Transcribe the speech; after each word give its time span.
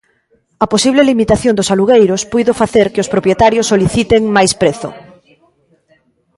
A 0.63 0.65
posible 0.73 1.07
limitación 1.11 1.53
dos 1.57 1.71
alugueiros 1.73 2.21
puido 2.31 2.53
facer 2.61 2.87
que 2.93 3.01
os 3.03 3.11
propietarios 3.13 3.69
soliciten 3.71 4.21
máis 4.35 4.51
prezo. 4.61 4.89